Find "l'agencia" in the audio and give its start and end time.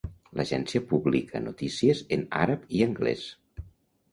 0.37-0.81